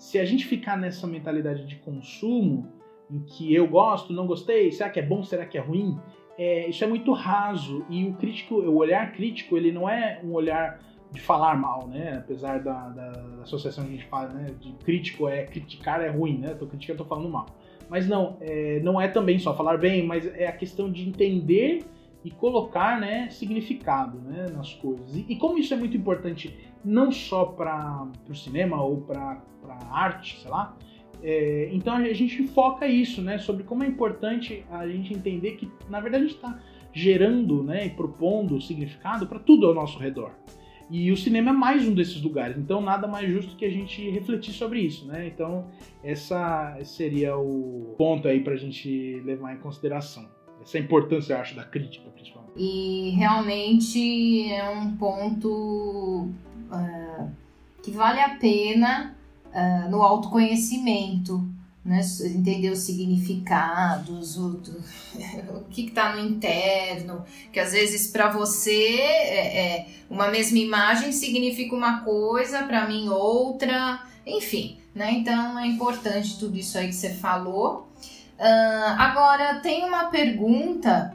se 0.02 0.18
a 0.18 0.24
gente 0.24 0.44
ficar 0.46 0.76
nessa 0.76 1.06
mentalidade 1.06 1.64
de 1.64 1.76
consumo, 1.76 2.66
em 3.08 3.20
que 3.20 3.54
eu 3.54 3.68
gosto, 3.68 4.12
não 4.12 4.26
gostei, 4.26 4.72
será 4.72 4.90
que 4.90 4.98
é 4.98 5.02
bom, 5.02 5.22
será 5.22 5.46
que 5.46 5.56
é 5.56 5.60
ruim, 5.60 5.96
é, 6.36 6.68
isso 6.68 6.82
é 6.82 6.88
muito 6.88 7.12
raso. 7.12 7.86
E 7.88 8.04
o 8.04 8.14
crítico, 8.14 8.56
o 8.56 8.78
olhar 8.78 9.12
crítico, 9.12 9.56
ele 9.56 9.70
não 9.70 9.88
é 9.88 10.20
um 10.24 10.32
olhar 10.32 10.80
de 11.12 11.20
falar 11.20 11.56
mal, 11.56 11.86
né? 11.86 12.16
Apesar 12.18 12.58
da, 12.58 12.88
da, 12.88 13.10
da 13.12 13.42
associação 13.44 13.84
que 13.84 13.90
a 13.90 13.92
gente 13.92 14.08
fala, 14.08 14.30
né? 14.30 14.46
De 14.60 14.72
crítico 14.84 15.28
é 15.28 15.44
criticar 15.44 16.02
é 16.02 16.08
ruim, 16.08 16.36
né? 16.36 16.54
Tô 16.54 16.66
criticando, 16.66 16.98
tô 16.98 17.04
falando 17.04 17.28
mal. 17.28 17.46
Mas 17.88 18.08
não, 18.08 18.38
é, 18.40 18.80
não 18.80 19.00
é 19.00 19.06
também 19.06 19.38
só 19.38 19.54
falar 19.54 19.78
bem, 19.78 20.04
mas 20.04 20.26
é 20.34 20.48
a 20.48 20.52
questão 20.52 20.90
de 20.90 21.08
entender 21.08 21.84
e 22.24 22.30
colocar 22.30 23.00
né, 23.00 23.28
significado 23.30 24.18
né, 24.18 24.46
nas 24.54 24.72
coisas. 24.74 25.14
E, 25.14 25.26
e 25.28 25.36
como 25.36 25.58
isso 25.58 25.74
é 25.74 25.76
muito 25.76 25.96
importante 25.96 26.54
não 26.84 27.10
só 27.10 27.44
para 27.44 28.08
o 28.28 28.34
cinema 28.34 28.82
ou 28.82 29.02
para 29.02 29.42
arte, 29.90 30.40
sei 30.40 30.50
lá, 30.50 30.76
é, 31.22 31.68
então 31.72 31.94
a 31.94 32.12
gente 32.12 32.46
foca 32.48 32.86
isso, 32.86 33.22
né, 33.22 33.38
sobre 33.38 33.62
como 33.62 33.84
é 33.84 33.86
importante 33.86 34.64
a 34.70 34.86
gente 34.88 35.14
entender 35.14 35.52
que, 35.52 35.70
na 35.88 36.00
verdade, 36.00 36.24
a 36.24 36.26
gente 36.26 36.36
está 36.36 36.58
gerando 36.92 37.62
né, 37.62 37.86
e 37.86 37.90
propondo 37.90 38.60
significado 38.60 39.26
para 39.26 39.38
tudo 39.38 39.66
ao 39.66 39.74
nosso 39.74 39.98
redor. 39.98 40.32
E 40.90 41.10
o 41.10 41.16
cinema 41.16 41.50
é 41.50 41.52
mais 41.54 41.88
um 41.88 41.94
desses 41.94 42.20
lugares, 42.20 42.58
então 42.58 42.80
nada 42.80 43.06
mais 43.06 43.32
justo 43.32 43.56
que 43.56 43.64
a 43.64 43.70
gente 43.70 44.10
refletir 44.10 44.52
sobre 44.52 44.80
isso, 44.80 45.06
né? 45.06 45.26
Então, 45.26 45.70
essa 46.04 46.76
seria 46.84 47.34
o 47.34 47.94
ponto 47.96 48.28
aí 48.28 48.40
para 48.40 48.52
a 48.52 48.56
gente 48.56 49.22
levar 49.24 49.54
em 49.54 49.58
consideração. 49.58 50.28
Essa 50.62 50.78
importância, 50.78 51.38
acho, 51.38 51.54
da 51.54 51.64
crítica, 51.64 52.08
principalmente. 52.10 52.52
E 52.56 53.10
realmente 53.10 54.52
é 54.52 54.68
um 54.68 54.96
ponto 54.96 56.28
uh, 56.70 57.30
que 57.82 57.90
vale 57.90 58.20
a 58.20 58.36
pena 58.36 59.16
uh, 59.46 59.90
no 59.90 60.02
autoconhecimento, 60.02 61.44
né? 61.84 62.00
entender 62.24 62.70
os 62.70 62.80
significados, 62.80 64.36
o, 64.36 64.60
o 65.56 65.64
que 65.70 65.86
está 65.86 66.14
no 66.14 66.24
interno, 66.24 67.24
que 67.52 67.58
às 67.58 67.72
vezes 67.72 68.06
para 68.06 68.30
você 68.30 69.00
é, 69.00 69.58
é, 69.58 69.86
uma 70.08 70.28
mesma 70.28 70.58
imagem 70.58 71.10
significa 71.10 71.74
uma 71.74 72.00
coisa, 72.00 72.62
para 72.64 72.86
mim 72.86 73.08
outra, 73.08 74.06
enfim, 74.26 74.78
né? 74.94 75.12
Então 75.12 75.58
é 75.58 75.66
importante 75.66 76.38
tudo 76.38 76.56
isso 76.56 76.78
aí 76.78 76.88
que 76.88 76.94
você 76.94 77.14
falou. 77.14 77.88
Uh, 78.42 78.98
agora, 78.98 79.60
tem 79.60 79.84
uma 79.84 80.06
pergunta 80.06 81.14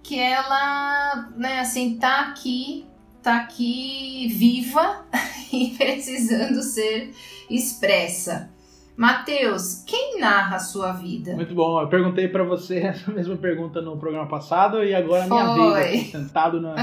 que 0.00 0.16
ela, 0.16 1.28
né, 1.36 1.58
assim, 1.58 1.98
tá 1.98 2.20
aqui, 2.20 2.86
tá 3.20 3.38
aqui 3.38 4.28
viva 4.28 5.04
e 5.52 5.74
precisando 5.76 6.62
ser 6.62 7.12
expressa. 7.50 8.50
Mateus, 8.96 9.82
quem 9.84 10.20
narra 10.20 10.54
a 10.54 10.60
sua 10.60 10.92
vida? 10.92 11.34
Muito 11.34 11.52
bom. 11.52 11.80
Eu 11.80 11.88
perguntei 11.88 12.28
para 12.28 12.44
você 12.44 12.78
essa 12.86 13.10
mesma 13.10 13.36
pergunta 13.36 13.82
no 13.82 13.96
programa 13.96 14.28
passado 14.28 14.84
e 14.84 14.94
agora 14.94 15.24
Foi. 15.26 15.36
minha 15.36 15.54
vez 15.54 16.00
aqui 16.00 16.10
sentado 16.12 16.60
na 16.60 16.74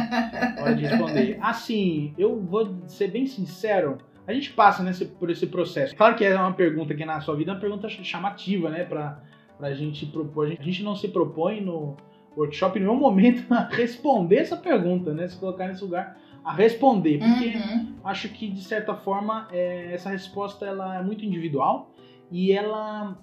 hora 0.59 0.75
de 0.75 0.85
responder. 0.85 1.39
Assim, 1.41 2.13
eu 2.17 2.41
vou 2.41 2.83
ser 2.87 3.11
bem 3.11 3.25
sincero. 3.27 3.97
A 4.27 4.33
gente 4.33 4.51
passa 4.51 4.83
nesse, 4.83 5.05
por 5.05 5.29
esse 5.29 5.47
processo. 5.47 5.95
Claro 5.95 6.15
que 6.15 6.25
é 6.25 6.35
uma 6.35 6.53
pergunta 6.53 6.93
que 6.93 7.05
na 7.05 7.21
sua 7.21 7.35
vida 7.35 7.51
é 7.51 7.53
uma 7.53 7.61
pergunta 7.61 7.87
chamativa, 7.87 8.69
né? 8.69 8.83
Pra, 8.83 9.21
para 9.57 9.67
a 9.67 9.73
gente 9.73 10.05
propor. 10.05 10.47
A 10.47 10.63
gente 10.63 10.83
não 10.83 10.95
se 10.95 11.07
propõe 11.07 11.61
no 11.61 11.95
workshop 12.35 12.77
em 12.77 12.81
nenhum 12.81 12.95
momento 12.95 13.45
a 13.53 13.67
responder 13.67 14.37
essa 14.37 14.57
pergunta, 14.57 15.13
né? 15.13 15.27
Se 15.27 15.37
colocar 15.37 15.67
nesse 15.67 15.83
lugar 15.83 16.17
a 16.43 16.53
responder, 16.53 17.17
porque 17.17 17.57
uhum. 17.57 17.95
acho 18.03 18.29
que 18.29 18.47
de 18.47 18.61
certa 18.61 18.93
forma 18.95 19.47
é, 19.51 19.91
essa 19.91 20.11
resposta 20.11 20.63
ela 20.63 20.99
é 20.99 21.01
muito 21.01 21.25
individual 21.25 21.91
e 22.31 22.51
ela 22.51 23.17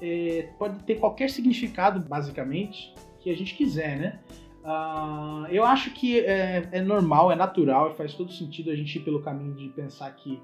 é, 0.00 0.48
pode 0.58 0.82
ter 0.82 0.96
qualquer 0.96 1.30
significado, 1.30 2.00
basicamente, 2.00 2.92
que 3.20 3.30
a 3.30 3.36
gente 3.36 3.54
quiser, 3.54 3.96
né? 3.96 4.18
Uh, 4.64 5.46
eu 5.50 5.62
acho 5.62 5.90
que 5.90 6.20
é, 6.20 6.68
é 6.72 6.80
normal, 6.80 7.30
é 7.30 7.36
natural 7.36 7.90
e 7.90 7.94
faz 7.94 8.14
todo 8.14 8.32
sentido 8.32 8.70
a 8.70 8.74
gente 8.74 8.96
ir 8.96 9.02
pelo 9.02 9.20
caminho 9.20 9.54
de 9.54 9.68
pensar 9.68 10.10
que 10.12 10.40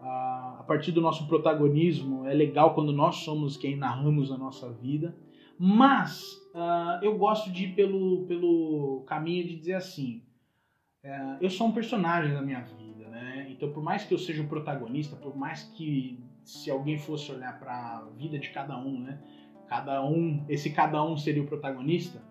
a 0.00 0.64
partir 0.66 0.92
do 0.92 1.00
nosso 1.00 1.26
protagonismo, 1.26 2.26
é 2.26 2.34
legal 2.34 2.74
quando 2.74 2.92
nós 2.92 3.16
somos 3.16 3.56
quem 3.56 3.76
narramos 3.76 4.30
a 4.30 4.38
nossa 4.38 4.70
vida, 4.70 5.16
mas 5.58 6.32
uh, 6.54 7.02
eu 7.02 7.18
gosto 7.18 7.50
de 7.50 7.64
ir 7.64 7.74
pelo, 7.74 8.24
pelo 8.26 9.02
caminho 9.06 9.46
de 9.46 9.56
dizer 9.56 9.74
assim: 9.74 10.22
uh, 11.04 11.36
eu 11.40 11.50
sou 11.50 11.66
um 11.66 11.72
personagem 11.72 12.32
da 12.32 12.40
minha 12.40 12.60
vida, 12.60 13.08
né? 13.08 13.48
Então, 13.50 13.72
por 13.72 13.82
mais 13.82 14.04
que 14.04 14.14
eu 14.14 14.18
seja 14.18 14.42
o 14.42 14.48
protagonista, 14.48 15.16
por 15.16 15.36
mais 15.36 15.64
que 15.64 16.22
se 16.44 16.70
alguém 16.70 16.96
fosse 16.96 17.32
olhar 17.32 17.58
para 17.58 17.72
a 17.72 18.04
vida 18.16 18.38
de 18.38 18.50
cada 18.50 18.78
um, 18.78 19.00
né? 19.00 19.20
Cada 19.66 20.02
um, 20.02 20.44
esse 20.48 20.70
cada 20.70 21.02
um 21.04 21.16
seria 21.16 21.42
o 21.42 21.46
protagonista. 21.46 22.22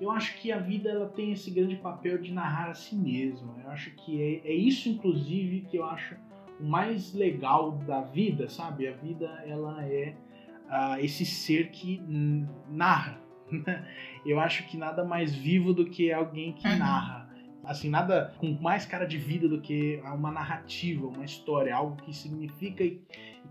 Eu 0.00 0.10
acho 0.10 0.40
que 0.40 0.52
a 0.52 0.58
vida 0.58 0.90
ela 0.90 1.08
tem 1.08 1.32
esse 1.32 1.50
grande 1.50 1.76
papel 1.76 2.18
de 2.18 2.32
narrar 2.32 2.70
a 2.70 2.74
si 2.74 2.94
mesma. 2.94 3.56
Eu 3.64 3.70
acho 3.70 3.90
que 3.92 4.20
é, 4.20 4.48
é 4.48 4.52
isso, 4.52 4.88
inclusive, 4.88 5.62
que 5.62 5.76
eu 5.76 5.84
acho 5.84 6.16
o 6.60 6.64
mais 6.64 7.12
legal 7.12 7.72
da 7.72 8.00
vida, 8.00 8.48
sabe? 8.48 8.86
A 8.88 8.92
vida 8.92 9.26
ela 9.46 9.84
é 9.84 10.14
uh, 10.66 11.04
esse 11.04 11.24
ser 11.24 11.70
que 11.70 12.02
narra. 12.68 13.20
Eu 14.24 14.40
acho 14.40 14.66
que 14.66 14.76
nada 14.76 15.04
mais 15.04 15.34
vivo 15.34 15.72
do 15.72 15.84
que 15.84 16.12
alguém 16.12 16.52
que 16.52 16.66
uhum. 16.66 16.78
narra. 16.78 17.24
Assim, 17.64 17.88
nada 17.88 18.34
com 18.38 18.52
mais 18.60 18.84
cara 18.84 19.06
de 19.06 19.16
vida 19.16 19.48
do 19.48 19.60
que 19.60 20.00
uma 20.04 20.30
narrativa, 20.30 21.06
uma 21.06 21.24
história, 21.24 21.74
algo 21.74 21.96
que 22.02 22.14
significa 22.14 22.84
e 22.84 23.00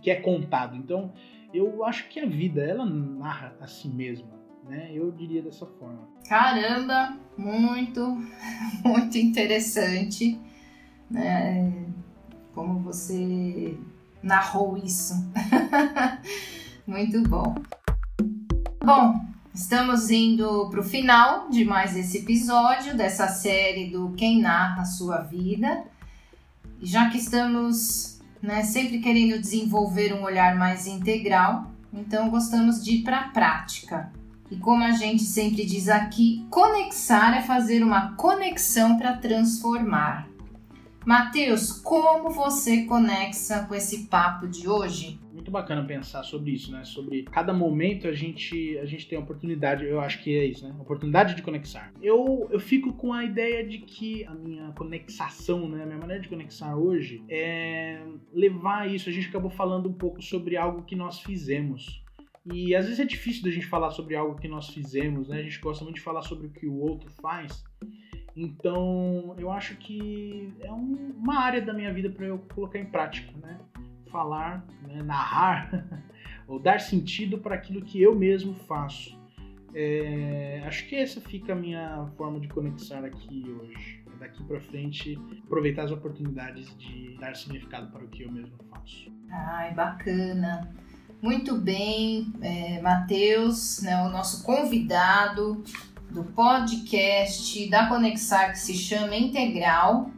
que 0.01 0.11
é 0.11 0.15
contado. 0.15 0.75
Então, 0.75 1.11
eu 1.53 1.83
acho 1.83 2.07
que 2.09 2.19
a 2.19 2.25
vida 2.25 2.61
ela 2.61 2.85
narra 2.85 3.55
a 3.59 3.67
si 3.67 3.87
mesma. 3.87 4.33
Né? 4.65 4.91
Eu 4.93 5.11
diria 5.11 5.41
dessa 5.41 5.65
forma. 5.65 6.07
Caramba, 6.27 7.17
muito, 7.37 8.17
muito 8.85 9.17
interessante. 9.17 10.39
Né? 11.09 11.85
Como 12.53 12.79
você 12.79 13.77
narrou 14.21 14.77
isso. 14.77 15.13
Muito 16.87 17.21
bom. 17.23 17.55
Bom, 18.83 19.25
estamos 19.53 20.09
indo 20.09 20.69
para 20.69 20.79
o 20.79 20.83
final 20.83 21.49
de 21.49 21.65
mais 21.65 21.95
esse 21.95 22.19
episódio 22.19 22.95
dessa 22.95 23.27
série 23.27 23.89
do 23.89 24.13
Quem 24.17 24.41
Narra 24.41 24.81
a 24.81 24.85
Sua 24.85 25.19
Vida. 25.19 25.83
E 26.79 26.85
já 26.85 27.09
que 27.09 27.17
estamos 27.17 28.13
né? 28.43 28.61
Sempre 28.63 28.99
querendo 28.99 29.39
desenvolver 29.39 30.13
um 30.13 30.23
olhar 30.23 30.57
mais 30.57 30.85
integral, 30.85 31.71
então 31.93 32.29
gostamos 32.29 32.83
de 32.83 32.95
ir 32.95 33.03
para 33.03 33.19
a 33.19 33.27
prática. 33.29 34.11
E 34.51 34.57
como 34.57 34.83
a 34.83 34.91
gente 34.91 35.23
sempre 35.23 35.65
diz 35.65 35.87
aqui, 35.87 36.45
conexar 36.49 37.37
é 37.37 37.41
fazer 37.41 37.81
uma 37.81 38.13
conexão 38.15 38.97
para 38.97 39.15
transformar. 39.15 40.27
Mateus, 41.05 41.81
como 41.81 42.29
você 42.29 42.85
conexa 42.85 43.65
com 43.67 43.75
esse 43.75 44.07
papo 44.07 44.47
de 44.47 44.69
hoje? 44.69 45.19
Muito 45.33 45.51
bacana 45.51 45.83
pensar 45.83 46.23
sobre 46.23 46.51
isso, 46.51 46.71
né? 46.71 46.85
Sobre 46.85 47.23
cada 47.23 47.53
momento 47.53 48.07
a 48.07 48.13
gente 48.13 48.77
a 48.77 48.85
gente 48.85 49.07
tem 49.09 49.17
a 49.17 49.21
oportunidade, 49.21 49.83
eu 49.83 49.99
acho 49.99 50.23
que 50.23 50.33
é 50.33 50.45
isso, 50.45 50.65
né? 50.65 50.73
Oportunidade 50.79 51.35
de 51.35 51.41
conexar. 51.41 51.91
Eu, 52.01 52.47
eu 52.49 52.59
fico 52.59 52.93
com 52.93 53.11
a 53.11 53.25
ideia 53.25 53.67
de 53.67 53.79
que 53.79 54.23
a 54.25 54.33
minha 54.33 54.71
conexação, 54.71 55.67
né? 55.67 55.83
A 55.83 55.85
minha 55.85 55.97
maneira 55.97 56.21
de 56.21 56.29
conexar 56.29 56.77
hoje 56.77 57.21
é 57.27 58.01
levar 58.31 58.89
isso. 58.89 59.09
A 59.09 59.11
gente 59.11 59.27
acabou 59.27 59.51
falando 59.51 59.89
um 59.89 59.93
pouco 59.93 60.21
sobre 60.21 60.55
algo 60.55 60.83
que 60.83 60.95
nós 60.95 61.19
fizemos. 61.19 62.01
E 62.45 62.73
às 62.75 62.85
vezes 62.85 63.01
é 63.01 63.05
difícil 63.05 63.43
da 63.43 63.51
gente 63.51 63.65
falar 63.65 63.91
sobre 63.91 64.15
algo 64.15 64.39
que 64.39 64.47
nós 64.47 64.69
fizemos, 64.69 65.27
né? 65.27 65.39
A 65.39 65.43
gente 65.43 65.59
gosta 65.59 65.83
muito 65.83 65.97
de 65.97 66.01
falar 66.01 66.21
sobre 66.21 66.47
o 66.47 66.49
que 66.49 66.65
o 66.65 66.77
outro 66.77 67.09
faz. 67.21 67.61
Então, 68.35 69.35
eu 69.37 69.51
acho 69.51 69.75
que 69.77 70.51
é 70.59 70.71
um, 70.71 71.13
uma 71.17 71.39
área 71.39 71.61
da 71.61 71.73
minha 71.73 71.93
vida 71.93 72.09
para 72.09 72.25
eu 72.25 72.39
colocar 72.53 72.79
em 72.79 72.85
prática, 72.85 73.31
né? 73.41 73.59
Falar, 74.11 74.65
né? 74.87 75.03
narrar, 75.03 76.03
ou 76.47 76.59
dar 76.59 76.79
sentido 76.79 77.37
para 77.37 77.55
aquilo 77.55 77.81
que 77.81 78.01
eu 78.01 78.15
mesmo 78.15 78.53
faço. 78.53 79.21
É, 79.75 80.63
acho 80.65 80.87
que 80.87 80.95
essa 80.95 81.19
fica 81.19 81.53
a 81.53 81.55
minha 81.55 82.07
forma 82.15 82.39
de 82.39 82.47
conexar 82.47 83.03
aqui 83.03 83.43
hoje. 83.59 84.03
Daqui 84.19 84.43
para 84.43 84.61
frente, 84.61 85.19
aproveitar 85.43 85.83
as 85.83 85.91
oportunidades 85.91 86.75
de 86.77 87.17
dar 87.19 87.35
significado 87.35 87.91
para 87.91 88.05
o 88.05 88.07
que 88.07 88.23
eu 88.23 88.31
mesmo 88.31 88.55
faço. 88.69 89.11
Ai, 89.29 89.73
bacana. 89.73 90.71
Muito 91.21 91.57
bem, 91.57 92.31
é, 92.41 92.81
Matheus, 92.81 93.81
né, 93.81 94.01
o 94.03 94.09
nosso 94.09 94.43
convidado 94.43 95.63
do 96.13 96.23
podcast 96.23 97.67
da 97.69 97.87
Conexar 97.87 98.51
que 98.51 98.59
se 98.59 98.75
chama 98.75 99.15
Integral, 99.15 100.11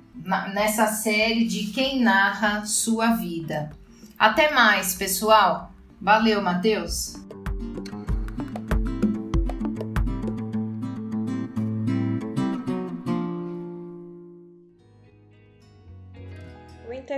nessa 0.53 0.87
série 0.87 1.45
de 1.45 1.67
Quem 1.67 2.01
Narra 2.01 2.65
Sua 2.65 3.15
Vida. 3.15 3.71
Até 4.19 4.51
mais, 4.51 4.93
pessoal. 4.93 5.71
Valeu, 6.01 6.41
Matheus. 6.41 7.15